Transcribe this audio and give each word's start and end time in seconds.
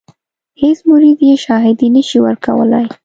هیڅ 0.61 0.79
مرید 0.89 1.19
یې 1.29 1.35
شاهدي 1.45 1.87
نه 1.95 2.01
شي 2.07 2.17
ورکولای. 2.25 2.85